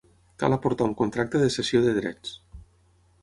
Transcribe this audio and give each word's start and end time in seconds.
Cal 0.43 0.55
aportar 0.55 0.87
un 0.91 0.95
contracte 1.01 1.43
de 1.43 1.51
cessió 1.57 1.81
de 1.83 1.93
drets. 1.99 2.35